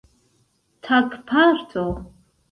[0.83, 1.85] tagparto